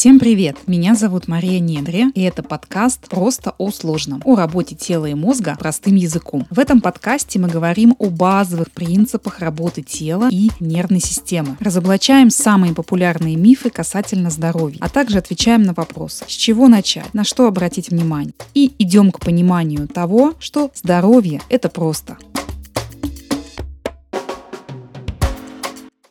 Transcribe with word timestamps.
Всем 0.00 0.18
привет! 0.18 0.56
Меня 0.66 0.94
зовут 0.94 1.28
Мария 1.28 1.60
Недре, 1.60 2.06
и 2.14 2.22
это 2.22 2.42
подкаст 2.42 3.06
«Просто 3.10 3.54
о 3.58 3.70
сложном» 3.70 4.22
о 4.24 4.34
работе 4.34 4.74
тела 4.74 5.04
и 5.04 5.12
мозга 5.12 5.56
простым 5.58 5.94
языком. 5.94 6.46
В 6.48 6.58
этом 6.58 6.80
подкасте 6.80 7.38
мы 7.38 7.48
говорим 7.48 7.94
о 7.98 8.06
базовых 8.06 8.70
принципах 8.70 9.40
работы 9.40 9.82
тела 9.82 10.30
и 10.32 10.48
нервной 10.58 11.00
системы. 11.00 11.58
Разоблачаем 11.60 12.30
самые 12.30 12.72
популярные 12.72 13.36
мифы 13.36 13.68
касательно 13.68 14.30
здоровья, 14.30 14.78
а 14.80 14.88
также 14.88 15.18
отвечаем 15.18 15.64
на 15.64 15.74
вопрос, 15.74 16.22
с 16.26 16.32
чего 16.32 16.68
начать, 16.68 17.12
на 17.12 17.22
что 17.22 17.46
обратить 17.46 17.90
внимание. 17.90 18.32
И 18.54 18.72
идем 18.78 19.12
к 19.12 19.20
пониманию 19.20 19.86
того, 19.86 20.32
что 20.38 20.70
здоровье– 20.74 21.42
это 21.50 21.68
просто. 21.68 22.16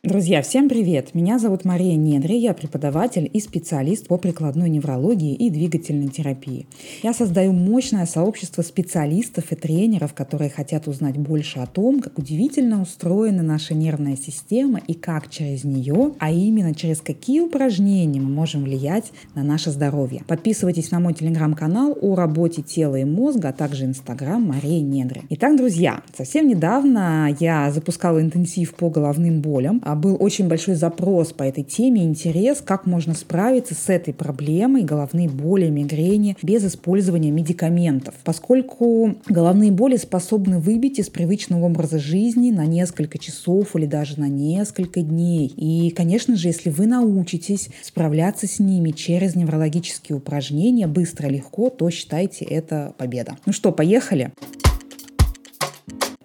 Друзья, 0.09 0.41
всем 0.41 0.69
привет! 0.69 1.13
Меня 1.13 1.37
зовут 1.37 1.65
Мария 1.65 1.95
Недри, 1.95 2.39
я 2.39 2.55
преподаватель 2.55 3.29
и 3.31 3.39
специалист 3.39 4.07
по 4.07 4.17
прикладной 4.17 4.67
неврологии 4.67 5.35
и 5.35 5.51
двигательной 5.51 6.07
терапии. 6.07 6.65
Я 7.03 7.13
создаю 7.13 7.53
мощное 7.53 8.07
сообщество 8.07 8.63
специалистов 8.63 9.51
и 9.51 9.55
тренеров, 9.55 10.15
которые 10.15 10.49
хотят 10.49 10.87
узнать 10.87 11.15
больше 11.19 11.59
о 11.59 11.67
том, 11.67 11.99
как 11.99 12.17
удивительно 12.17 12.81
устроена 12.81 13.43
наша 13.43 13.75
нервная 13.75 14.15
система 14.15 14.79
и 14.79 14.95
как 14.95 15.29
через 15.29 15.63
нее, 15.63 16.13
а 16.17 16.31
именно 16.31 16.73
через 16.73 17.01
какие 17.01 17.41
упражнения 17.41 18.19
мы 18.19 18.31
можем 18.31 18.63
влиять 18.63 19.11
на 19.35 19.43
наше 19.43 19.69
здоровье. 19.69 20.23
Подписывайтесь 20.27 20.89
на 20.89 20.99
мой 20.99 21.13
телеграм-канал 21.13 21.95
о 22.01 22.15
работе 22.15 22.63
тела 22.63 22.95
и 22.95 23.03
мозга, 23.03 23.49
а 23.49 23.53
также 23.53 23.85
инстаграм 23.85 24.41
Мария 24.41 24.81
Недри. 24.81 25.21
Итак, 25.29 25.55
друзья, 25.55 26.01
совсем 26.17 26.47
недавно 26.47 27.29
я 27.39 27.69
запускала 27.71 28.19
интенсив 28.19 28.73
по 28.73 28.89
головным 28.89 29.41
болям, 29.41 29.83
а 29.85 29.98
был 29.99 30.17
очень 30.19 30.47
большой 30.47 30.75
запрос 30.75 31.33
по 31.33 31.43
этой 31.43 31.63
теме, 31.63 32.03
интерес, 32.03 32.61
как 32.63 32.85
можно 32.85 33.13
справиться 33.13 33.75
с 33.75 33.89
этой 33.89 34.13
проблемой 34.13 34.83
головные 34.83 35.29
боли, 35.29 35.69
мигрени 35.69 36.37
без 36.41 36.65
использования 36.65 37.31
медикаментов. 37.31 38.15
Поскольку 38.23 39.15
головные 39.27 39.71
боли 39.71 39.97
способны 39.97 40.59
выбить 40.59 40.99
из 40.99 41.09
привычного 41.09 41.65
образа 41.65 41.99
жизни 41.99 42.51
на 42.51 42.65
несколько 42.65 43.17
часов 43.17 43.75
или 43.75 43.85
даже 43.85 44.19
на 44.19 44.27
несколько 44.27 45.01
дней. 45.01 45.47
И, 45.47 45.91
конечно 45.91 46.35
же, 46.35 46.47
если 46.47 46.69
вы 46.69 46.87
научитесь 46.87 47.69
справляться 47.81 48.47
с 48.47 48.59
ними 48.59 48.91
через 48.91 49.35
неврологические 49.35 50.17
упражнения 50.17 50.87
быстро, 50.87 51.27
легко, 51.27 51.69
то 51.69 51.89
считайте 51.89 52.45
это 52.45 52.93
победа. 52.97 53.37
Ну 53.45 53.53
что, 53.53 53.71
поехали? 53.71 54.31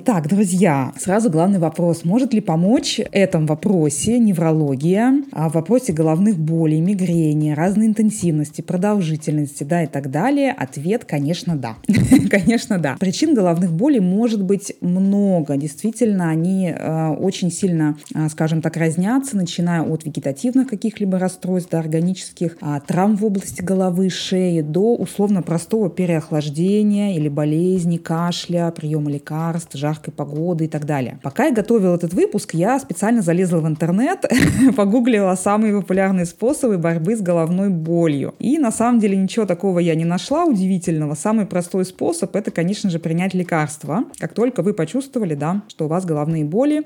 Так, 0.05 0.29
друзья, 0.29 0.93
сразу 0.99 1.31
главный 1.31 1.59
вопрос. 1.59 2.05
Может 2.05 2.35
ли 2.35 2.43
помочь 2.43 3.01
этом 3.11 3.47
вопросе 3.47 4.19
неврология, 4.19 5.23
а 5.33 5.49
в 5.49 5.55
вопросе 5.55 5.95
головных 5.95 6.37
болей, 6.37 6.81
мигрени, 6.83 7.53
разной 7.53 7.87
интенсивности, 7.87 8.61
продолжительности, 8.61 9.65
да, 9.65 9.85
и 9.85 9.87
так 9.87 10.11
далее? 10.11 10.53
Ответ, 10.53 11.07
конечно, 11.07 11.57
да. 11.57 11.77
конечно, 12.31 12.79
да. 12.79 12.97
Причин 13.01 13.35
головных 13.35 13.73
болей 13.73 14.01
может 14.01 14.43
быть 14.43 14.75
много. 14.83 15.57
Действительно, 15.57 16.29
они 16.29 16.69
э, 16.69 17.09
очень 17.19 17.51
сильно, 17.51 17.97
э, 18.15 18.29
скажем 18.29 18.61
так, 18.61 18.77
разнятся, 18.77 19.39
начиная 19.39 19.81
от 19.81 20.05
вегетативных 20.05 20.69
каких-либо 20.69 21.19
расстройств, 21.19 21.71
до 21.71 21.79
органических, 21.79 22.59
э, 22.61 22.81
травм 22.87 23.17
в 23.17 23.25
области 23.25 23.63
головы, 23.63 24.11
шеи, 24.11 24.61
до 24.61 24.97
условно 24.97 25.41
простого 25.41 25.89
переохлаждения 25.89 27.17
или 27.17 27.31
болезни, 27.31 27.97
кашля, 27.97 28.71
приема 28.77 29.11
лекарств, 29.11 29.75
жар 29.75 29.94
жаркой 29.95 30.13
погоды 30.13 30.65
и 30.65 30.69
так 30.69 30.85
далее. 30.85 31.19
Пока 31.23 31.47
я 31.47 31.55
готовила 31.55 31.95
этот 31.95 32.15
выпуск, 32.15 32.55
я 32.55 32.79
специально 32.79 33.23
залезла 33.23 33.59
в 33.59 33.67
интернет, 33.67 34.25
погуглила 34.77 35.35
самые 35.35 35.81
популярные 35.81 36.27
способы 36.27 36.79
борьбы 36.79 37.17
с 37.17 37.21
головной 37.21 37.71
болью. 37.71 38.35
И 38.39 38.59
на 38.59 38.73
самом 38.73 39.01
деле 39.01 39.17
ничего 39.17 39.47
такого 39.47 39.79
я 39.79 39.95
не 39.95 40.05
нашла 40.05 40.45
удивительного. 40.45 41.15
Самый 41.15 41.47
простой 41.47 41.85
способ– 41.85 42.35
это, 42.37 42.51
конечно 42.51 42.91
же, 42.91 42.99
принять 42.99 43.35
лекарство, 43.35 44.05
как 44.19 44.35
только 44.35 44.63
вы 44.63 44.75
почувствовали, 44.75 45.35
да, 45.35 45.63
что 45.69 45.85
у 45.85 45.89
вас 45.89 46.05
головные 46.05 46.45
боли. 46.45 46.83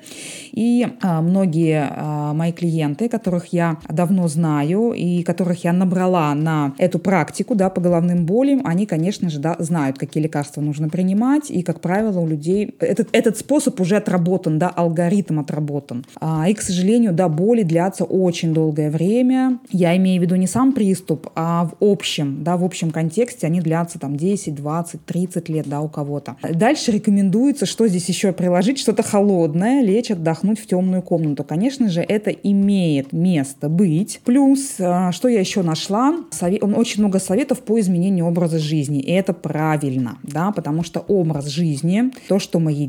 И 0.53 0.87
а, 1.03 1.23
многие 1.23 1.89
а, 1.91 2.35
мои 2.35 2.53
клиенты, 2.53 3.09
которых 3.09 3.53
я 3.53 3.79
давно 3.89 4.29
знаю 4.29 4.93
и 4.93 5.23
которых 5.23 5.65
я 5.65 5.73
набрала 5.73 6.35
на 6.35 6.75
эту 6.79 6.99
практику, 6.99 7.55
да, 7.55 7.71
по 7.71 7.81
головным 7.81 8.27
болям, 8.27 8.63
они, 8.65 8.87
конечно 8.87 9.31
же, 9.31 9.39
да, 9.39 9.57
знают, 9.59 9.99
какие 9.99 10.23
лекарства 10.23 10.61
нужно 10.61 10.89
принимать. 10.89 11.51
И, 11.51 11.63
как 11.63 11.81
правило, 11.81 12.21
у 12.21 12.27
людей 12.27 12.75
этот, 12.99 13.15
этот 13.15 13.39
способ 13.39 13.81
уже 13.81 13.97
отработан, 13.97 14.59
да, 14.59 14.69
алгоритм 14.69 15.41
отработан. 15.41 16.05
А, 16.21 16.49
и, 16.49 16.55
к 16.55 16.61
сожалению, 16.61 17.13
да, 17.13 17.29
боли 17.29 17.63
длятся 17.63 18.05
очень 18.05 18.53
долгое 18.53 18.91
время. 18.91 19.59
Я 19.71 19.97
имею 19.97 20.21
в 20.21 20.23
виду 20.23 20.37
не 20.37 20.47
сам 20.47 20.73
приступ, 20.73 21.29
а 21.35 21.67
в 21.67 21.85
общем, 21.85 22.43
да, 22.43 22.57
в 22.57 22.65
общем 22.65 22.91
контексте 22.91 23.47
они 23.47 23.61
длятся 23.61 23.99
там 23.99 24.17
10, 24.17 24.55
20, 24.55 25.05
30 25.05 25.49
лет, 25.49 25.69
да, 25.69 25.81
у 25.81 25.89
кого-то. 25.89 26.37
Дальше 26.43 26.93
рекомендуется, 26.93 27.67
что 27.67 27.87
здесь 27.89 28.09
еще 28.09 28.33
приложить, 28.33 28.79
что-то 28.79 29.03
холодное, 29.03 29.83
лечь, 29.83 30.11
отдохнуть 30.11 30.59
в 30.59 30.67
темную 30.67 31.03
комнату. 31.03 31.45
Конечно 31.45 31.89
же, 31.89 32.01
это 32.01 32.31
имеет 32.31 33.13
место 33.13 33.69
быть. 33.69 34.21
Плюс, 34.25 34.77
а, 34.81 35.13
что 35.13 35.29
я 35.29 35.41
еще 35.41 35.63
нашла, 35.63 36.15
он 36.61 36.75
очень 36.75 37.01
много 37.03 37.19
советов 37.19 37.61
по 37.61 37.79
изменению 37.81 38.27
образа 38.27 38.59
жизни, 38.59 39.01
и 39.01 39.11
это 39.13 39.33
правильно, 39.33 40.19
да, 40.23 40.53
потому 40.53 40.83
что 40.83 41.01
образ 41.01 41.47
жизни, 41.47 42.11
то, 42.29 42.39
что 42.39 42.59
мы 42.59 42.73
едим, 42.73 42.88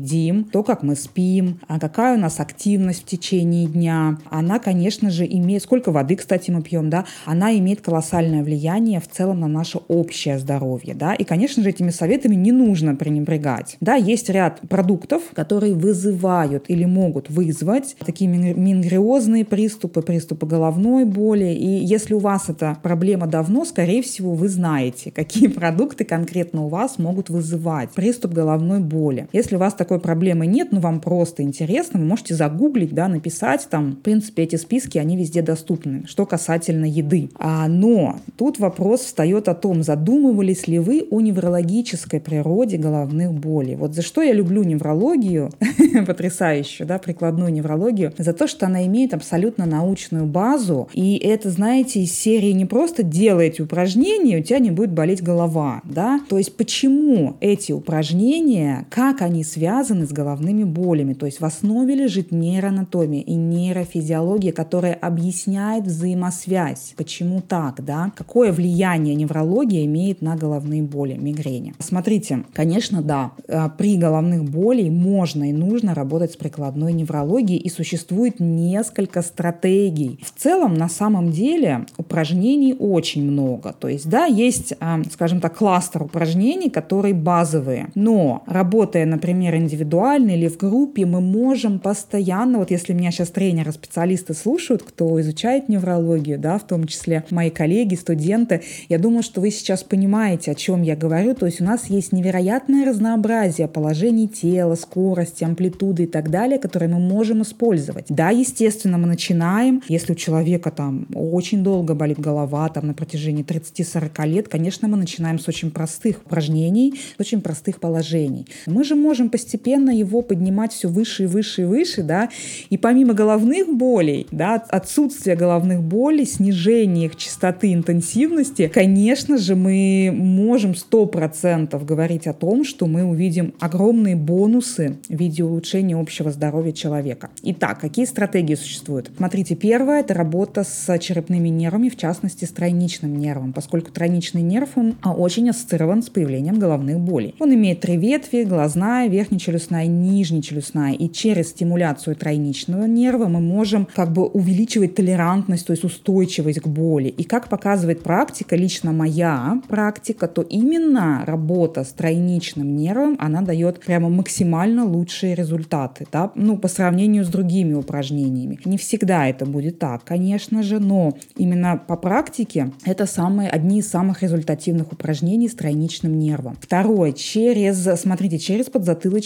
то, 0.52 0.62
как 0.62 0.82
мы 0.82 0.96
спим, 0.96 1.60
а 1.68 1.78
какая 1.78 2.16
у 2.16 2.20
нас 2.20 2.40
активность 2.40 3.02
в 3.02 3.06
течение 3.06 3.66
дня. 3.66 4.18
Она, 4.30 4.58
конечно 4.58 5.10
же, 5.10 5.26
имеет... 5.26 5.62
Сколько 5.62 5.92
воды, 5.92 6.16
кстати, 6.16 6.50
мы 6.50 6.62
пьем, 6.62 6.90
да? 6.90 7.04
Она 7.24 7.56
имеет 7.58 7.80
колоссальное 7.80 8.42
влияние 8.42 9.00
в 9.00 9.08
целом 9.08 9.40
на 9.40 9.48
наше 9.48 9.78
общее 9.88 10.38
здоровье, 10.38 10.94
да? 10.94 11.14
И, 11.14 11.24
конечно 11.24 11.62
же, 11.62 11.70
этими 11.70 11.90
советами 11.90 12.34
не 12.34 12.52
нужно 12.52 12.94
пренебрегать. 12.94 13.76
Да, 13.80 13.94
есть 13.94 14.28
ряд 14.30 14.60
продуктов, 14.68 15.22
которые 15.34 15.74
вызывают 15.74 16.64
или 16.68 16.84
могут 16.84 17.30
вызвать 17.30 17.96
такие 18.04 18.28
мингриозные 18.28 19.44
приступы, 19.44 20.02
приступы 20.02 20.46
головной 20.46 21.04
боли. 21.04 21.52
И 21.52 21.68
если 21.84 22.14
у 22.14 22.18
вас 22.18 22.48
эта 22.48 22.76
проблема 22.82 23.26
давно, 23.26 23.64
скорее 23.64 24.02
всего, 24.02 24.34
вы 24.34 24.48
знаете, 24.48 25.10
какие 25.10 25.48
продукты 25.60 26.04
конкретно 26.04 26.64
у 26.64 26.68
вас 26.68 26.98
могут 26.98 27.30
вызывать 27.30 27.90
приступ 27.90 28.32
головной 28.32 28.80
боли. 28.80 29.28
Если 29.32 29.56
у 29.56 29.58
вас 29.58 29.74
такой 29.74 29.89
проблемы 29.98 30.46
нет, 30.46 30.68
но 30.72 30.80
вам 30.80 31.00
просто 31.00 31.42
интересно, 31.42 31.98
вы 32.00 32.06
можете 32.06 32.34
загуглить, 32.34 32.94
да, 32.94 33.08
написать 33.08 33.66
там. 33.70 33.92
В 33.92 34.00
принципе, 34.00 34.44
эти 34.44 34.56
списки, 34.56 34.98
они 34.98 35.16
везде 35.16 35.42
доступны, 35.42 36.04
что 36.06 36.26
касательно 36.26 36.84
еды. 36.84 37.30
А, 37.34 37.68
но 37.68 38.20
тут 38.36 38.58
вопрос 38.58 39.00
встает 39.00 39.48
о 39.48 39.54
том, 39.54 39.82
задумывались 39.82 40.68
ли 40.68 40.78
вы 40.78 41.06
о 41.10 41.20
неврологической 41.20 42.20
природе 42.20 42.76
головных 42.76 43.32
болей. 43.32 43.76
Вот 43.76 43.94
за 43.94 44.02
что 44.02 44.22
я 44.22 44.32
люблю 44.32 44.62
неврологию, 44.62 45.50
потрясающую, 46.06 46.86
да, 46.86 46.98
прикладную 46.98 47.52
неврологию, 47.52 48.12
за 48.16 48.32
то, 48.32 48.46
что 48.46 48.66
она 48.66 48.86
имеет 48.86 49.14
абсолютно 49.14 49.66
научную 49.66 50.26
базу. 50.26 50.88
И 50.92 51.16
это, 51.16 51.50
знаете, 51.50 52.02
из 52.02 52.12
серии 52.12 52.52
не 52.52 52.66
просто 52.66 53.02
делайте 53.02 53.62
упражнения, 53.62 54.38
у 54.38 54.42
тебя 54.42 54.58
не 54.58 54.70
будет 54.70 54.92
болеть 54.92 55.22
голова, 55.22 55.80
да. 55.84 56.20
То 56.28 56.38
есть 56.38 56.56
почему 56.56 57.36
эти 57.40 57.72
упражнения, 57.72 58.86
как 58.90 59.22
они 59.22 59.44
связаны 59.44 59.79
связаны 59.80 60.06
с 60.06 60.12
головными 60.12 60.64
болями. 60.64 61.14
То 61.14 61.26
есть 61.26 61.40
в 61.40 61.44
основе 61.44 61.94
лежит 61.94 62.32
нейроанатомия 62.32 63.22
и 63.22 63.34
нейрофизиология, 63.34 64.52
которая 64.52 64.92
объясняет 64.92 65.84
взаимосвязь. 65.84 66.92
Почему 66.96 67.40
так, 67.40 67.82
да? 67.82 68.12
Какое 68.14 68.52
влияние 68.52 69.14
неврология 69.14 69.84
имеет 69.86 70.20
на 70.20 70.36
головные 70.36 70.82
боли, 70.82 71.14
мигрени? 71.14 71.74
Смотрите, 71.78 72.44
конечно, 72.52 73.02
да, 73.02 73.32
э, 73.48 73.68
при 73.78 73.96
головных 73.96 74.44
болях 74.44 74.70
можно 74.70 75.50
и 75.50 75.52
нужно 75.52 75.94
работать 75.94 76.32
с 76.32 76.36
прикладной 76.36 76.92
неврологией, 76.92 77.58
и 77.58 77.68
существует 77.68 78.38
несколько 78.38 79.20
стратегий. 79.22 80.20
В 80.22 80.40
целом, 80.40 80.74
на 80.74 80.88
самом 80.88 81.32
деле, 81.32 81.86
упражнений 81.96 82.76
очень 82.78 83.28
много. 83.28 83.72
То 83.72 83.88
есть, 83.88 84.08
да, 84.08 84.26
есть, 84.26 84.74
э, 84.78 85.02
скажем 85.10 85.40
так, 85.40 85.56
кластер 85.56 86.04
упражнений, 86.04 86.70
которые 86.70 87.14
базовые. 87.14 87.88
Но 87.94 88.44
работая, 88.46 89.06
например, 89.06 89.56
индивидуально 89.70 90.32
или 90.32 90.48
в 90.48 90.56
группе, 90.56 91.06
мы 91.06 91.20
можем 91.20 91.78
постоянно, 91.78 92.58
вот 92.58 92.70
если 92.70 92.92
меня 92.92 93.10
сейчас 93.10 93.28
тренеры, 93.28 93.72
специалисты 93.72 94.34
слушают, 94.34 94.82
кто 94.82 95.20
изучает 95.20 95.68
неврологию, 95.68 96.38
да, 96.38 96.58
в 96.58 96.66
том 96.66 96.86
числе 96.86 97.24
мои 97.30 97.50
коллеги, 97.50 97.94
студенты, 97.94 98.62
я 98.88 98.98
думаю, 98.98 99.22
что 99.22 99.40
вы 99.40 99.50
сейчас 99.50 99.84
понимаете, 99.84 100.50
о 100.50 100.54
чем 100.54 100.82
я 100.82 100.96
говорю. 100.96 101.34
То 101.34 101.46
есть 101.46 101.60
у 101.60 101.64
нас 101.64 101.88
есть 101.88 102.12
невероятное 102.12 102.84
разнообразие 102.84 103.68
положений 103.68 104.28
тела, 104.28 104.74
скорости, 104.74 105.44
амплитуды 105.44 106.04
и 106.04 106.06
так 106.06 106.30
далее, 106.30 106.58
которые 106.58 106.88
мы 106.88 106.98
можем 106.98 107.42
использовать. 107.42 108.06
Да, 108.08 108.30
естественно, 108.30 108.98
мы 108.98 109.06
начинаем, 109.06 109.82
если 109.88 110.12
у 110.12 110.16
человека 110.16 110.70
там 110.70 111.06
очень 111.14 111.62
долго 111.62 111.94
болит 111.94 112.18
голова, 112.18 112.68
там 112.68 112.88
на 112.88 112.94
протяжении 112.94 113.44
30-40 113.44 114.26
лет, 114.26 114.48
конечно, 114.48 114.88
мы 114.88 114.96
начинаем 114.96 115.38
с 115.38 115.46
очень 115.46 115.70
простых 115.70 116.22
упражнений, 116.26 116.94
с 117.16 117.20
очень 117.20 117.40
простых 117.40 117.78
положений. 117.78 118.46
Мы 118.66 118.84
же 118.84 118.94
можем 118.94 119.30
постепенно 119.30 119.49
постепенно 119.50 119.90
его 119.90 120.22
поднимать 120.22 120.72
все 120.72 120.88
выше 120.88 121.24
и 121.24 121.26
выше 121.26 121.62
и 121.62 121.64
выше, 121.64 122.04
да, 122.04 122.28
и 122.68 122.78
помимо 122.78 123.14
головных 123.14 123.66
болей, 123.76 124.28
да, 124.30 124.54
отсутствия 124.68 125.34
головных 125.34 125.82
болей, 125.82 126.24
снижения 126.24 127.06
их 127.06 127.16
частоты, 127.16 127.72
интенсивности, 127.72 128.70
конечно 128.72 129.38
же, 129.38 129.56
мы 129.56 130.12
можем 130.14 130.72
100% 130.72 131.84
говорить 131.84 132.28
о 132.28 132.32
том, 132.32 132.64
что 132.64 132.86
мы 132.86 133.02
увидим 133.02 133.52
огромные 133.58 134.14
бонусы 134.14 134.98
в 135.08 135.14
виде 135.16 135.42
улучшения 135.42 135.96
общего 135.96 136.30
здоровья 136.30 136.70
человека. 136.72 137.30
Итак, 137.42 137.80
какие 137.80 138.04
стратегии 138.04 138.54
существуют? 138.54 139.10
Смотрите, 139.16 139.56
первое– 139.56 140.00
это 140.02 140.14
работа 140.14 140.62
с 140.62 140.98
черепными 141.00 141.48
нервами, 141.48 141.88
в 141.88 141.96
частности, 141.96 142.44
с 142.44 142.50
тройничным 142.50 143.18
нервом, 143.18 143.52
поскольку 143.52 143.90
тройничный 143.90 144.42
нерв, 144.42 144.70
он 144.76 144.94
а, 145.02 145.12
очень 145.12 145.50
ассоциирован 145.50 146.04
с 146.04 146.08
появлением 146.08 146.60
головных 146.60 147.00
болей. 147.00 147.34
Он 147.40 147.52
имеет 147.52 147.80
три 147.80 147.96
ветви– 147.96 148.44
глазная, 148.44 149.08
верхнечелюстная 149.40 149.84
и 149.84 149.88
нижнечелюстная. 149.88 150.92
И 150.92 151.08
через 151.08 151.50
стимуляцию 151.50 152.16
тройничного 152.16 152.84
нерва 152.84 153.26
мы 153.26 153.40
можем 153.40 153.88
как 153.94 154.12
бы 154.12 154.26
увеличивать 154.26 154.94
толерантность, 154.94 155.66
то 155.66 155.72
есть 155.72 155.84
устойчивость 155.84 156.60
к 156.60 156.66
боли. 156.66 157.08
И 157.08 157.24
как 157.24 157.48
показывает 157.48 158.02
практика, 158.02 158.56
лично 158.56 158.92
моя 158.92 159.60
практика, 159.68 160.28
то 160.28 160.42
именно 160.42 161.24
работа 161.26 161.84
с 161.84 161.92
тройничным 161.92 162.76
нервом, 162.76 163.16
она 163.18 163.42
дает 163.42 163.80
прямо 163.80 164.08
максимально 164.08 164.84
лучшие 164.84 165.34
результаты, 165.34 166.06
да, 166.12 166.30
ну, 166.34 166.58
по 166.58 166.68
сравнению 166.68 167.24
с 167.24 167.28
другими 167.28 167.74
упражнениями. 167.74 168.58
Не 168.64 168.76
всегда 168.76 169.26
это 169.26 169.46
будет 169.46 169.78
так, 169.78 170.04
конечно 170.04 170.62
же, 170.62 170.78
но 170.78 171.14
именно 171.36 171.76
по 171.76 171.96
практике 171.96 172.72
это 172.84 173.06
самые, 173.06 173.48
одни 173.48 173.78
из 173.78 173.88
самых 173.88 174.22
результативных 174.22 174.92
упражнений 174.92 175.48
с 175.48 175.54
тройничным 175.54 176.18
нервом. 176.18 176.56
Второе, 176.60 177.12
через, 177.12 178.00
смотрите, 178.00 178.38
через 178.38 178.66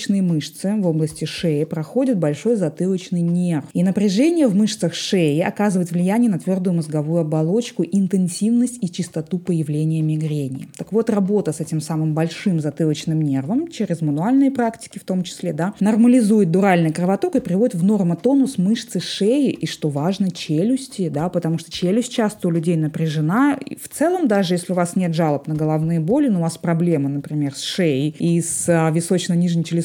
подзатылочные 0.05 0.23
мышцы 0.23 0.75
в 0.77 0.87
области 0.87 1.25
шеи 1.25 1.65
проходит 1.65 2.19
большой 2.19 2.57
затылочный 2.57 3.21
нерв. 3.21 3.65
И 3.73 3.83
напряжение 3.83 4.47
в 4.47 4.55
мышцах 4.55 4.95
шеи 4.95 5.41
оказывает 5.41 5.91
влияние 5.91 6.31
на 6.31 6.39
твердую 6.39 6.75
мозговую 6.75 7.21
оболочку, 7.21 7.85
интенсивность 7.85 8.79
и 8.83 8.91
частоту 8.91 9.39
появления 9.39 10.03
мигрени. 10.03 10.69
Так 10.77 10.93
вот, 10.93 11.11
работа 11.11 11.53
с 11.53 11.61
этим 11.61 11.81
самым 11.81 12.15
большим 12.15 12.61
затылочным 12.61 13.21
нервом 13.21 13.69
через 13.69 14.01
мануальные 14.03 14.51
практики 14.51 14.99
в 14.99 15.05
том 15.05 15.23
числе, 15.23 15.53
да, 15.53 15.75
нормализует 15.81 16.51
дуральный 16.51 16.93
кровоток 16.93 17.37
и 17.37 17.41
приводит 17.41 17.75
в 17.75 17.85
нормотонус 17.85 18.59
мышцы 18.59 19.01
шеи 19.01 19.51
и, 19.51 19.67
что 19.67 19.89
важно, 19.89 20.31
челюсти, 20.31 21.09
да, 21.09 21.29
потому 21.29 21.59
что 21.59 21.71
челюсть 21.71 22.13
часто 22.13 22.49
у 22.49 22.51
людей 22.51 22.77
напряжена. 22.77 23.59
И 23.65 23.77
в 23.77 23.89
целом, 23.89 24.29
даже 24.29 24.55
если 24.55 24.73
у 24.73 24.77
вас 24.77 24.97
нет 24.97 25.15
жалоб 25.15 25.47
на 25.47 25.55
головные 25.55 26.01
боли, 26.01 26.29
но 26.29 26.41
у 26.41 26.43
вас 26.43 26.59
проблемы, 26.59 27.09
например, 27.09 27.55
с 27.55 27.63
шеей 27.63 28.15
и 28.19 28.41
с 28.41 28.69
а, 28.69 28.91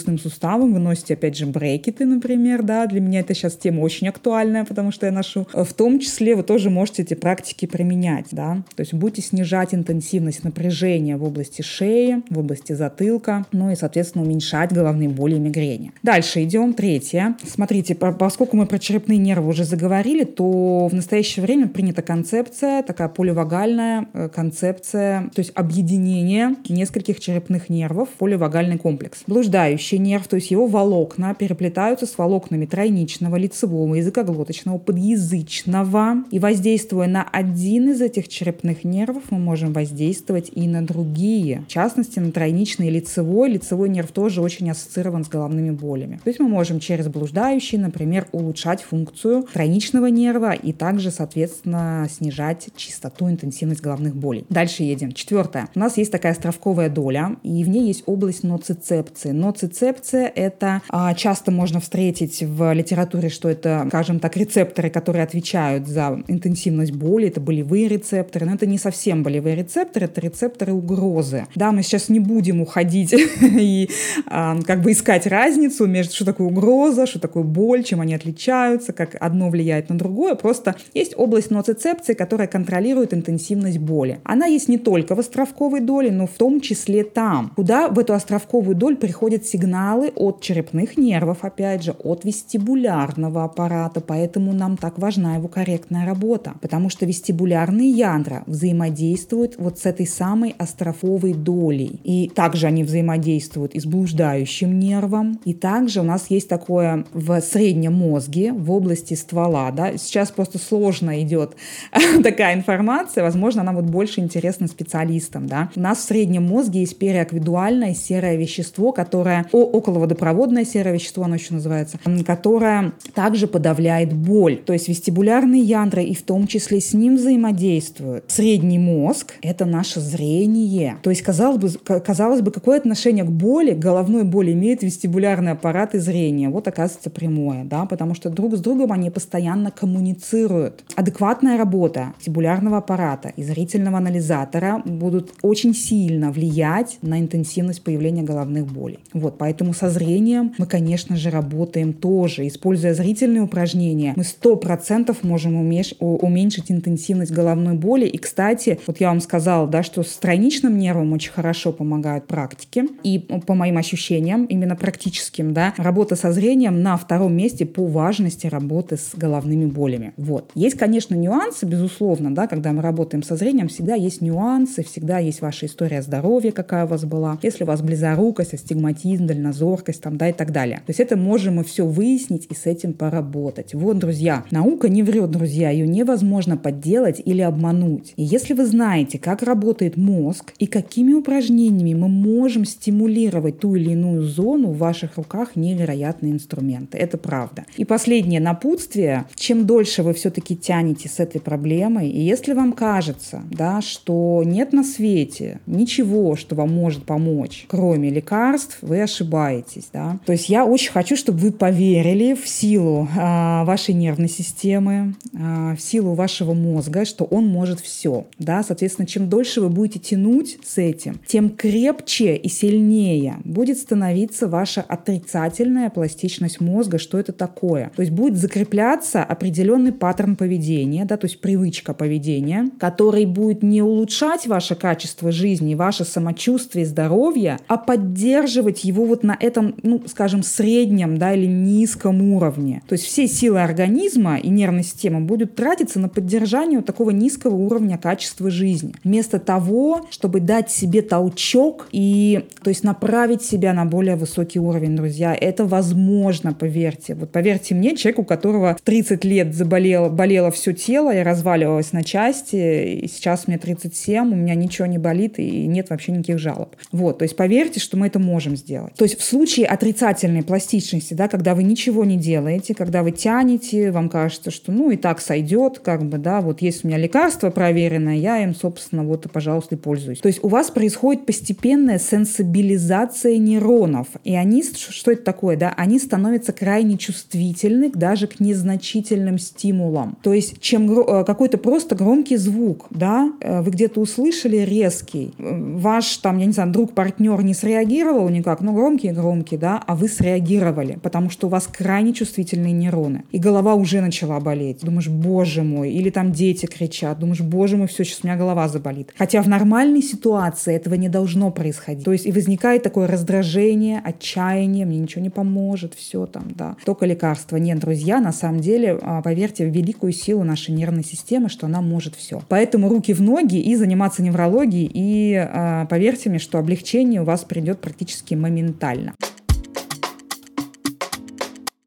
височно-нижнечелюстным 0.09 0.19
суставом, 0.19 0.73
вы 0.73 0.79
носите, 0.79 1.13
опять 1.13 1.37
же, 1.37 1.45
брекеты, 1.45 2.05
например, 2.05 2.63
да, 2.63 2.85
для 2.87 3.01
меня 3.01 3.19
это 3.19 3.33
сейчас 3.33 3.55
тема 3.55 3.81
очень 3.81 4.07
актуальная, 4.07 4.65
потому 4.65 4.91
что 4.91 5.05
я 5.05 5.11
ношу. 5.11 5.47
В 5.53 5.73
том 5.73 5.99
числе 5.99 6.35
вы 6.35 6.43
тоже 6.43 6.69
можете 6.69 7.03
эти 7.03 7.13
практики 7.13 7.65
применять, 7.65 8.27
да, 8.31 8.63
то 8.75 8.81
есть 8.81 8.93
будете 8.93 9.21
снижать 9.21 9.73
интенсивность 9.73 10.43
напряжения 10.43 11.17
в 11.17 11.23
области 11.23 11.61
шеи, 11.61 12.23
в 12.29 12.39
области 12.39 12.73
затылка, 12.73 13.45
ну 13.51 13.71
и, 13.71 13.75
соответственно, 13.75 14.23
уменьшать 14.23 14.73
головные 14.73 15.09
боли 15.09 15.35
и 15.35 15.39
мигрени. 15.39 15.91
Дальше 16.03 16.43
идем. 16.43 16.73
Третье. 16.73 17.35
Смотрите, 17.45 17.95
поскольку 17.95 18.55
мы 18.55 18.65
про 18.65 18.79
черепные 18.79 19.17
нервы 19.17 19.49
уже 19.49 19.63
заговорили, 19.63 20.23
то 20.23 20.87
в 20.87 20.93
настоящее 20.93 21.43
время 21.43 21.67
принята 21.67 22.01
концепция, 22.01 22.83
такая 22.83 23.09
поливагальная 23.09 24.07
э, 24.13 24.29
концепция, 24.29 25.29
то 25.33 25.39
есть 25.39 25.51
объединение 25.55 26.55
нескольких 26.67 27.19
черепных 27.19 27.69
нервов 27.69 28.09
в 28.09 28.13
поливагальный 28.13 28.77
комплекс. 28.77 29.23
Блуждающий 29.27 29.98
нерв, 29.99 30.27
то 30.27 30.35
есть 30.35 30.51
его 30.51 30.67
волокна 30.67 31.33
переплетаются 31.33 32.05
с 32.05 32.17
волокнами 32.17 32.65
тройничного, 32.65 33.35
лицевого, 33.35 33.95
языкоглоточного, 33.95 34.77
подъязычного. 34.77 36.23
И 36.31 36.39
воздействуя 36.39 37.07
на 37.07 37.23
один 37.23 37.91
из 37.91 38.01
этих 38.01 38.27
черепных 38.27 38.83
нервов, 38.83 39.23
мы 39.29 39.39
можем 39.39 39.73
воздействовать 39.73 40.51
и 40.53 40.67
на 40.67 40.85
другие. 40.85 41.63
В 41.67 41.71
частности, 41.71 42.19
на 42.19 42.31
тройничный 42.31 42.89
лицевой. 42.89 43.51
Лицевой 43.51 43.89
нерв 43.89 44.11
тоже 44.11 44.41
очень 44.41 44.69
ассоциирован 44.69 45.25
с 45.25 45.29
головными 45.29 45.71
болями. 45.71 46.19
То 46.23 46.29
есть 46.29 46.39
мы 46.39 46.47
можем 46.47 46.79
через 46.79 47.07
блуждающий, 47.07 47.77
например, 47.77 48.27
улучшать 48.31 48.81
функцию 48.81 49.45
тройничного 49.53 50.07
нерва 50.07 50.53
и 50.53 50.73
также, 50.73 51.11
соответственно, 51.11 52.07
снижать 52.09 52.69
частоту, 52.75 53.29
интенсивность 53.29 53.81
головных 53.81 54.15
болей. 54.15 54.45
Дальше 54.49 54.83
едем. 54.83 55.11
Четвертое. 55.11 55.69
У 55.75 55.79
нас 55.79 55.97
есть 55.97 56.11
такая 56.11 56.31
островковая 56.31 56.89
доля, 56.89 57.35
и 57.43 57.63
в 57.63 57.69
ней 57.69 57.87
есть 57.87 58.03
область 58.05 58.43
ноцицепции. 58.43 59.31
Ноцицепция— 59.31 59.88
это 60.35 60.81
а, 60.89 61.13
часто 61.13 61.51
можно 61.51 61.79
встретить 61.79 62.41
в 62.41 62.73
литературе, 62.73 63.29
что 63.29 63.49
это, 63.49 63.85
скажем 63.89 64.19
так, 64.19 64.37
рецепторы, 64.37 64.89
которые 64.89 65.23
отвечают 65.23 65.87
за 65.87 66.21
интенсивность 66.27 66.91
боли, 66.91 67.27
это 67.27 67.39
болевые 67.39 67.87
рецепторы, 67.87 68.45
но 68.45 68.55
это 68.55 68.65
не 68.65 68.77
совсем 68.77 69.23
болевые 69.23 69.55
рецепторы, 69.55 70.05
это 70.05 70.21
рецепторы 70.21 70.73
угрозы. 70.73 71.47
Да, 71.55 71.71
мы 71.71 71.83
сейчас 71.83 72.09
не 72.09 72.19
будем 72.19 72.61
уходить 72.61 73.13
и 73.41 73.89
а, 74.25 74.57
как 74.65 74.81
бы 74.81 74.91
искать 74.91 75.27
разницу 75.27 75.85
между 75.87 76.13
что 76.13 76.25
такое 76.25 76.47
угроза, 76.47 77.05
что 77.05 77.19
такое 77.19 77.43
боль, 77.43 77.83
чем 77.83 78.01
они 78.01 78.13
отличаются, 78.13 78.93
как 78.93 79.15
одно 79.19 79.49
влияет 79.49 79.89
на 79.89 79.97
другое. 79.97 80.35
Просто 80.35 80.75
есть 80.93 81.13
область 81.15 81.51
ноцицепции, 81.51 82.13
которая 82.13 82.47
контролирует 82.47 83.13
интенсивность 83.13 83.77
боли. 83.77 84.19
Она 84.23 84.45
есть 84.45 84.67
не 84.67 84.77
только 84.77 85.15
в 85.15 85.19
островковой 85.19 85.79
доле, 85.79 86.11
но 86.11 86.27
в 86.27 86.31
том 86.31 86.61
числе 86.61 87.03
там, 87.03 87.53
куда 87.55 87.87
в 87.87 87.99
эту 87.99 88.13
островковую 88.13 88.75
долю 88.75 88.97
приходят 88.97 89.45
сигналы 89.79 90.11
от 90.15 90.41
черепных 90.41 90.97
нервов, 90.97 91.39
опять 91.41 91.83
же, 91.83 91.91
от 91.91 92.25
вестибулярного 92.25 93.43
аппарата, 93.43 94.01
поэтому 94.01 94.53
нам 94.53 94.77
так 94.77 94.99
важна 94.99 95.35
его 95.35 95.47
корректная 95.47 96.05
работа, 96.05 96.55
потому 96.61 96.89
что 96.89 97.05
вестибулярные 97.05 97.89
ядра 97.89 98.43
взаимодействуют 98.45 99.55
вот 99.57 99.79
с 99.79 99.85
этой 99.85 100.05
самой 100.05 100.55
острофовой 100.57 101.33
долей. 101.33 101.99
И 102.03 102.29
также 102.29 102.67
они 102.67 102.83
взаимодействуют 102.83 103.73
и 103.73 103.79
с 103.79 103.85
блуждающим 103.85 104.79
нервом. 104.79 105.39
И 105.45 105.53
также 105.53 106.01
у 106.01 106.03
нас 106.03 106.25
есть 106.29 106.49
такое 106.49 107.05
в 107.13 107.39
среднем 107.41 107.93
мозге, 107.93 108.51
в 108.51 108.71
области 108.71 109.13
ствола. 109.13 109.71
Да? 109.71 109.97
Сейчас 109.97 110.31
просто 110.31 110.57
сложно 110.57 111.21
идет 111.21 111.55
такая 112.23 112.55
информация. 112.55 113.23
Возможно, 113.23 113.61
она 113.61 113.71
вот 113.71 113.85
больше 113.85 114.19
интересна 114.19 114.67
специалистам. 114.67 115.47
Да? 115.47 115.69
У 115.75 115.79
нас 115.79 115.99
в 115.99 116.01
среднем 116.01 116.43
мозге 116.43 116.81
есть 116.81 116.97
периаквидуальное 116.97 117.93
серое 117.93 118.35
вещество, 118.35 118.91
которое, 118.91 119.45
о, 119.51 119.68
околоводопроводное 119.71 120.65
серое 120.65 120.93
вещество, 120.93 121.23
оно 121.23 121.35
еще 121.35 121.53
называется, 121.53 121.99
которое 122.25 122.93
также 123.13 123.47
подавляет 123.47 124.13
боль. 124.13 124.57
То 124.57 124.73
есть 124.73 124.87
вестибулярные 124.87 125.61
ядра 125.61 126.01
и 126.01 126.13
в 126.13 126.23
том 126.23 126.47
числе 126.47 126.81
с 126.81 126.93
ним 126.93 127.15
взаимодействуют. 127.15 128.25
Средний 128.27 128.79
мозг– 128.79 129.33
это 129.41 129.65
наше 129.65 129.99
зрение. 129.99 130.97
То 131.01 131.09
есть, 131.09 131.21
казалось 131.21 131.59
бы, 131.59 131.99
казалось 131.99 132.41
бы, 132.41 132.51
какое 132.51 132.77
отношение 132.77 133.23
к 133.23 133.29
боли, 133.29 133.71
головной 133.71 134.23
боли 134.23 134.53
имеет 134.53 134.83
вестибулярный 134.83 135.51
аппарат 135.51 135.95
и 135.95 135.99
зрение? 135.99 136.49
Вот 136.49 136.67
оказывается 136.67 137.09
прямое, 137.09 137.63
да, 137.63 137.85
потому 137.85 138.15
что 138.15 138.29
друг 138.29 138.55
с 138.55 138.59
другом 138.59 138.91
они 138.91 139.09
постоянно 139.09 139.71
коммуницируют. 139.71 140.83
Адекватная 140.95 141.57
работа 141.57 142.13
вестибулярного 142.19 142.77
аппарата 142.77 143.31
и 143.35 143.43
зрительного 143.43 143.97
анализатора 143.97 144.81
будут 144.85 145.33
очень 145.41 145.73
сильно 145.73 146.31
влиять 146.31 146.97
на 147.01 147.19
интенсивность 147.19 147.83
появления 147.83 148.23
головных 148.23 148.65
болей. 148.65 148.99
Вот, 149.13 149.37
поэтому 149.37 149.48
со 149.73 149.89
зрением 149.89 150.53
мы, 150.57 150.65
конечно 150.65 151.15
же, 151.15 151.29
работаем 151.29 151.93
тоже. 151.93 152.47
Используя 152.47 152.93
зрительные 152.93 153.43
упражнения, 153.43 154.13
мы 154.15 154.23
100% 154.23 155.15
можем 155.21 155.57
уменьшить 155.57 156.71
интенсивность 156.71 157.31
головной 157.31 157.75
боли. 157.75 158.05
И, 158.05 158.17
кстати, 158.17 158.79
вот 158.87 158.99
я 158.99 159.09
вам 159.09 159.21
сказала, 159.21 159.67
да, 159.67 159.83
что 159.83 160.03
с 160.03 160.07
страничным 160.07 160.77
нервом 160.77 161.13
очень 161.13 161.31
хорошо 161.31 161.71
помогают 161.71 162.27
практики. 162.27 162.85
И 163.03 163.19
по 163.19 163.53
моим 163.53 163.77
ощущениям, 163.77 164.45
именно 164.45 164.75
практическим, 164.75 165.53
да, 165.53 165.73
работа 165.77 166.15
со 166.15 166.31
зрением 166.31 166.81
на 166.81 166.97
втором 166.97 167.35
месте 167.35 167.65
по 167.65 167.85
важности 167.85 168.47
работы 168.47 168.97
с 168.97 169.11
головными 169.15 169.65
болями. 169.65 170.13
Вот. 170.17 170.51
Есть, 170.55 170.77
конечно, 170.77 171.15
нюансы, 171.15 171.65
безусловно, 171.65 172.33
да, 172.33 172.47
когда 172.47 172.71
мы 172.71 172.81
работаем 172.81 173.23
со 173.23 173.35
зрением, 173.35 173.67
всегда 173.67 173.95
есть 173.95 174.21
нюансы, 174.21 174.83
всегда 174.83 175.19
есть 175.19 175.41
ваша 175.41 175.65
история 175.65 176.01
здоровья, 176.01 176.51
какая 176.51 176.85
у 176.85 176.87
вас 176.87 177.05
была. 177.05 177.37
Если 177.41 177.63
у 177.63 177.67
вас 177.67 177.81
близорукость, 177.81 178.53
астигматизм, 178.53 179.25
дальнозоркость, 179.39 180.01
там, 180.01 180.17
да, 180.17 180.29
и 180.29 180.33
так 180.33 180.51
далее. 180.51 180.77
То 180.77 180.89
есть 180.89 180.99
это 180.99 181.15
можем 181.17 181.55
мы 181.55 181.63
все 181.63 181.85
выяснить 181.85 182.47
и 182.49 182.55
с 182.55 182.65
этим 182.65 182.93
поработать. 182.93 183.73
Вот, 183.73 183.97
друзья, 183.97 184.43
наука 184.51 184.89
не 184.89 185.03
врет, 185.03 185.31
друзья, 185.31 185.69
ее 185.69 185.87
невозможно 185.87 186.57
подделать 186.57 187.21
или 187.23 187.41
обмануть. 187.41 188.13
И 188.17 188.23
если 188.23 188.53
вы 188.53 188.65
знаете, 188.65 189.17
как 189.17 189.43
работает 189.43 189.97
мозг 189.97 190.53
и 190.59 190.67
какими 190.67 191.13
упражнениями 191.13 191.93
мы 191.93 192.07
можем 192.07 192.65
стимулировать 192.65 193.59
ту 193.59 193.75
или 193.75 193.91
иную 193.91 194.23
зону, 194.23 194.69
в 194.69 194.77
ваших 194.77 195.17
руках 195.17 195.55
невероятные 195.55 196.33
инструменты. 196.33 196.97
Это 196.97 197.17
правда. 197.17 197.65
И 197.77 197.85
последнее 197.85 198.39
напутствие. 198.39 199.25
Чем 199.35 199.65
дольше 199.65 200.03
вы 200.03 200.13
все-таки 200.13 200.55
тянете 200.55 201.09
с 201.09 201.19
этой 201.19 201.41
проблемой, 201.41 202.09
и 202.09 202.21
если 202.21 202.53
вам 202.53 202.73
кажется, 202.73 203.41
да, 203.51 203.81
что 203.81 204.43
нет 204.45 204.73
на 204.73 204.83
свете 204.83 205.59
ничего, 205.65 206.35
что 206.35 206.55
вам 206.55 206.71
может 206.73 207.03
помочь, 207.03 207.65
кроме 207.67 208.09
лекарств, 208.09 208.77
вы 208.81 209.01
ошибаетесь 209.01 209.28
ошибаетесь. 209.29 209.89
Да? 209.93 210.19
То 210.25 210.31
есть 210.31 210.49
я 210.49 210.65
очень 210.65 210.91
хочу, 210.91 211.15
чтобы 211.15 211.39
вы 211.39 211.51
поверили 211.51 212.33
в 212.33 212.47
силу 212.47 213.07
э, 213.15 213.63
вашей 213.63 213.93
нервной 213.93 214.29
системы, 214.29 215.15
э, 215.33 215.75
в 215.75 215.81
силу 215.81 216.13
вашего 216.13 216.53
мозга, 216.53 217.05
что 217.05 217.25
он 217.25 217.47
может 217.47 217.79
все. 217.79 218.25
Да? 218.39 218.63
Соответственно, 218.63 219.07
чем 219.07 219.29
дольше 219.29 219.61
вы 219.61 219.69
будете 219.69 219.99
тянуть 219.99 220.57
с 220.63 220.77
этим, 220.77 221.19
тем 221.25 221.49
крепче 221.49 222.35
и 222.35 222.49
сильнее 222.49 223.37
будет 223.43 223.77
становиться 223.77 224.47
ваша 224.47 224.81
отрицательная 224.81 225.89
пластичность 225.89 226.59
мозга, 226.59 226.97
что 226.97 227.19
это 227.19 227.31
такое. 227.31 227.91
То 227.95 228.01
есть 228.01 228.11
будет 228.11 228.37
закрепляться 228.37 229.23
определенный 229.23 229.91
паттерн 229.91 230.35
поведения, 230.35 231.05
да, 231.05 231.17
то 231.17 231.25
есть 231.25 231.41
привычка 231.41 231.93
поведения, 231.93 232.69
который 232.79 233.25
будет 233.25 233.63
не 233.63 233.81
улучшать 233.81 234.47
ваше 234.47 234.75
качество 234.75 235.31
жизни, 235.31 235.75
ваше 235.75 236.05
самочувствие, 236.05 236.85
здоровье, 236.85 237.59
а 237.67 237.77
поддерживать 237.77 238.83
его 238.83 239.05
вот 239.05 239.18
на 239.23 239.37
этом, 239.39 239.75
ну, 239.83 240.01
скажем, 240.07 240.43
среднем, 240.43 241.17
да, 241.17 241.33
или 241.33 241.45
низком 241.45 242.21
уровне. 242.33 242.81
То 242.87 242.93
есть 242.93 243.05
все 243.05 243.27
силы 243.27 243.61
организма 243.61 244.37
и 244.37 244.49
нервной 244.49 244.83
системы 244.83 245.21
будут 245.21 245.55
тратиться 245.55 245.99
на 245.99 246.09
поддержание 246.09 246.79
вот 246.79 246.85
такого 246.85 247.11
низкого 247.11 247.55
уровня 247.55 247.97
качества 247.97 248.49
жизни. 248.49 248.93
Вместо 249.03 249.39
того, 249.39 250.05
чтобы 250.09 250.39
дать 250.39 250.71
себе 250.71 251.01
толчок 251.01 251.87
и, 251.91 252.45
то 252.63 252.69
есть, 252.69 252.83
направить 252.83 253.41
себя 253.41 253.73
на 253.73 253.85
более 253.85 254.15
высокий 254.15 254.59
уровень, 254.59 254.95
друзья. 254.95 255.35
Это 255.35 255.65
возможно, 255.65 256.53
поверьте. 256.53 257.15
Вот 257.15 257.31
поверьте 257.31 257.75
мне, 257.75 257.95
человек, 257.95 258.19
у 258.19 258.23
которого 258.23 258.77
30 258.83 259.23
лет 259.25 259.53
заболело, 259.53 260.09
болело 260.09 260.51
все 260.51 260.73
тело, 260.73 261.11
я 261.11 261.23
разваливалась 261.23 261.93
на 261.93 262.03
части, 262.03 262.99
и 262.99 263.07
сейчас 263.07 263.47
мне 263.47 263.57
37, 263.57 264.31
у 264.31 264.35
меня 264.35 264.55
ничего 264.55 264.85
не 264.85 264.97
болит 264.97 265.39
и 265.39 265.65
нет 265.67 265.89
вообще 265.89 266.11
никаких 266.11 266.39
жалоб. 266.39 266.75
Вот, 266.91 267.19
то 267.19 267.23
есть 267.23 267.35
поверьте, 267.35 267.79
что 267.79 267.97
мы 267.97 268.07
это 268.07 268.19
можем 268.19 268.55
сделать. 268.55 268.93
То 268.95 269.05
в 269.15 269.23
случае 269.23 269.65
отрицательной 269.65 270.43
пластичности, 270.43 271.13
да, 271.13 271.27
когда 271.27 271.55
вы 271.55 271.63
ничего 271.63 272.05
не 272.05 272.17
делаете, 272.17 272.73
когда 272.73 273.03
вы 273.03 273.11
тянете, 273.11 273.91
вам 273.91 274.09
кажется, 274.09 274.51
что 274.51 274.71
ну 274.71 274.91
и 274.91 274.97
так 274.97 275.21
сойдет, 275.21 275.79
как 275.79 276.03
бы, 276.03 276.17
да, 276.17 276.41
вот 276.41 276.61
есть 276.61 276.83
у 276.83 276.87
меня 276.87 276.97
лекарство 276.97 277.49
проверенное, 277.49 278.15
я 278.15 278.43
им, 278.43 278.55
собственно, 278.55 279.03
вот, 279.03 279.29
пожалуйста, 279.31 279.75
и 279.75 279.77
пользуюсь. 279.77 280.19
То 280.19 280.27
есть 280.27 280.43
у 280.43 280.47
вас 280.47 280.69
происходит 280.69 281.25
постепенная 281.25 281.99
сенсибилизация 281.99 283.37
нейронов, 283.37 284.07
и 284.23 284.35
они, 284.35 284.63
что 284.63 285.11
это 285.11 285.23
такое, 285.23 285.57
да, 285.57 285.73
они 285.77 285.99
становятся 285.99 286.51
крайне 286.51 286.97
чувствительны 286.97 287.91
даже 287.93 288.27
к 288.27 288.39
незначительным 288.39 289.37
стимулам. 289.39 290.17
То 290.21 290.33
есть 290.33 290.59
чем 290.59 290.99
э, 290.99 291.23
какой-то 291.23 291.57
просто 291.57 291.95
громкий 291.95 292.37
звук, 292.37 292.87
да, 292.89 293.31
э, 293.39 293.61
вы 293.61 293.71
где-то 293.71 294.01
услышали 294.01 294.57
резкий, 294.57 295.33
э, 295.37 295.77
ваш 295.77 296.17
там, 296.17 296.37
я 296.37 296.45
не 296.45 296.51
знаю, 296.51 296.71
друг, 296.71 296.93
партнер 296.93 297.41
не 297.43 297.53
среагировал 297.53 298.29
никак, 298.29 298.61
ну 298.61 298.73
громкий, 298.73 298.98
громкий, 299.07 299.57
да, 299.57 299.81
а 299.85 299.95
вы 299.95 300.07
среагировали, 300.07 300.99
потому 301.01 301.29
что 301.29 301.47
у 301.47 301.49
вас 301.49 301.67
крайне 301.67 302.13
чувствительные 302.13 302.73
нейроны. 302.73 303.23
И 303.31 303.39
голова 303.39 303.75
уже 303.75 304.01
начала 304.01 304.39
болеть. 304.39 304.81
Думаешь, 304.81 305.07
боже 305.07 305.63
мой, 305.63 305.91
или 305.91 306.09
там 306.09 306.31
дети 306.31 306.65
кричат, 306.65 307.19
думаешь, 307.19 307.41
боже 307.41 307.77
мой, 307.77 307.87
все, 307.87 308.03
сейчас 308.03 308.19
у 308.23 308.27
меня 308.27 308.37
голова 308.37 308.67
заболит. 308.67 309.13
Хотя 309.17 309.41
в 309.41 309.47
нормальной 309.47 310.01
ситуации 310.01 310.75
этого 310.75 310.95
не 310.95 311.09
должно 311.09 311.51
происходить. 311.51 312.03
То 312.03 312.11
есть 312.11 312.25
и 312.25 312.31
возникает 312.31 312.83
такое 312.83 313.07
раздражение, 313.07 314.01
отчаяние, 314.03 314.85
мне 314.85 314.99
ничего 314.99 315.21
не 315.21 315.29
поможет, 315.29 315.93
все 315.93 316.25
там, 316.25 316.47
да. 316.55 316.75
Только 316.85 317.05
лекарства. 317.05 317.57
Нет, 317.57 317.79
друзья, 317.79 318.19
на 318.19 318.31
самом 318.31 318.59
деле, 318.59 318.97
а, 319.01 319.21
поверьте 319.21 319.65
в 319.65 319.73
великую 319.73 320.11
силу 320.11 320.43
нашей 320.43 320.71
нервной 320.71 321.03
системы, 321.03 321.49
что 321.49 321.65
она 321.65 321.81
может 321.81 322.15
все. 322.15 322.41
Поэтому 322.49 322.89
руки 322.89 323.13
в 323.13 323.21
ноги 323.21 323.59
и 323.59 323.75
заниматься 323.75 324.21
неврологией, 324.21 324.89
и 324.93 325.35
а, 325.35 325.85
поверьте 325.85 326.29
мне, 326.29 326.39
что 326.39 326.57
облегчение 326.57 327.21
у 327.21 327.25
вас 327.25 327.43
придет 327.43 327.79
практически 327.79 328.35
моментально. 328.35 328.88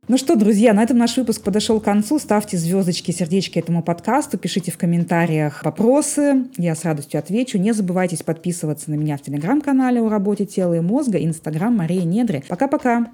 Ну 0.09 0.19
что, 0.19 0.37
друзья, 0.37 0.75
на 0.75 0.83
этом 0.83 0.99
наш 0.99 1.17
выпуск 1.17 1.43
подошел 1.43 1.81
к 1.81 1.85
концу. 1.85 2.19
Ставьте 2.19 2.59
звездочки, 2.59 3.13
сердечки 3.13 3.59
этому 3.59 3.83
подкасту, 3.83 4.37
пишите 4.37 4.71
в 4.71 4.77
комментариях 4.77 5.65
вопросы. 5.65 6.49
Я 6.59 6.75
с 6.75 6.85
радостью 6.85 7.19
отвечу. 7.19 7.57
Не 7.57 7.73
забывайте 7.73 8.23
подписываться 8.23 8.91
на 8.91 8.97
меня 8.97 9.17
в 9.17 9.23
телеграм-канале 9.23 10.03
о 10.03 10.11
работе 10.11 10.45
тела 10.45 10.75
и 10.75 10.81
мозга, 10.81 11.17
инстаграм 11.17 11.75
Мария 11.75 12.05
Недри. 12.05 12.45
Пока-пока. 12.47 13.07